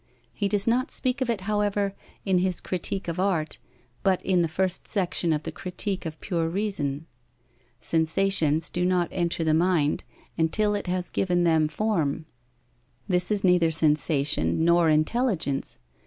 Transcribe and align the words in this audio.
He 0.33 0.47
does 0.47 0.65
not 0.65 0.89
speak 0.89 1.21
of 1.21 1.29
it, 1.29 1.41
however, 1.41 1.93
in 2.25 2.39
his 2.39 2.59
critique 2.59 3.07
of 3.07 3.19
art, 3.19 3.59
but 4.01 4.19
in 4.25 4.41
the 4.41 4.47
first 4.47 4.87
section 4.87 5.31
of 5.31 5.43
the 5.43 5.51
Critique 5.51 6.07
of 6.07 6.19
Pure 6.21 6.49
Reason. 6.49 7.05
Sensations 7.79 8.71
do 8.71 8.83
not 8.83 9.09
enter 9.11 9.43
the 9.43 9.53
mind, 9.53 10.03
until 10.39 10.73
it 10.73 10.87
has 10.87 11.11
given 11.11 11.43
them 11.43 11.67
form. 11.67 12.25
This 13.07 13.29
is 13.29 13.43
neither 13.43 13.69
sensation 13.69 14.65
nor 14.65 14.89
intelligence. 14.89 15.77